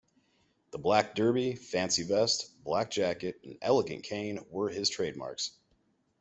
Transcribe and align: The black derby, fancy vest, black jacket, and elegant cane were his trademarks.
The 0.71 0.79
black 0.79 1.13
derby, 1.13 1.53
fancy 1.53 2.01
vest, 2.01 2.49
black 2.63 2.89
jacket, 2.89 3.39
and 3.43 3.59
elegant 3.61 4.01
cane 4.03 4.43
were 4.49 4.67
his 4.69 4.89
trademarks. 4.89 5.51